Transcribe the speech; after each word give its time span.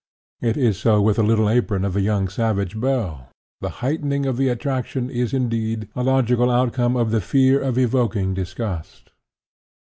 It 0.41 0.57
is 0.57 0.79
so 0.79 0.99
with 0.99 1.17
the 1.17 1.23
little 1.23 1.47
apron 1.47 1.85
of 1.85 1.93
the 1.93 2.01
young 2.01 2.27
savage 2.27 2.79
belle. 2.81 3.29
The 3.59 3.69
heightening 3.85 4.25
of 4.25 4.35
the 4.35 4.47
attraction 4.49 5.11
is, 5.11 5.31
indeed, 5.31 5.89
a 5.95 6.01
logical 6.01 6.49
outcome 6.49 6.95
of 6.95 7.11
the 7.11 7.21
fear 7.21 7.59
of 7.61 7.77
evoking 7.77 8.33
disgust. 8.33 9.11